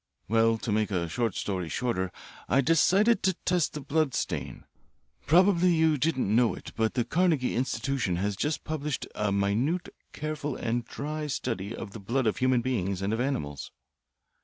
Well, 0.27 0.57
to 0.57 0.71
make 0.71 0.89
a 0.89 1.07
short 1.07 1.35
story 1.35 1.69
shorter, 1.69 2.11
I 2.49 2.61
decided 2.61 3.21
to 3.21 3.35
test 3.45 3.73
the 3.73 3.81
blood 3.81 4.15
stain. 4.15 4.63
Probably 5.27 5.75
you 5.75 5.95
didn't 5.95 6.35
know 6.35 6.55
it, 6.55 6.71
but 6.75 6.95
the 6.95 7.05
Carnegie 7.05 7.55
Institution 7.55 8.15
has 8.15 8.35
just 8.35 8.63
published 8.63 9.05
a 9.13 9.31
minute, 9.31 9.89
careful, 10.11 10.55
and 10.55 10.83
dry 10.85 11.27
study 11.27 11.75
of 11.75 11.91
the 11.91 11.99
blood 11.99 12.25
of 12.25 12.37
human 12.37 12.61
beings 12.61 13.03
and 13.03 13.13
of 13.13 13.21
animals. 13.21 13.69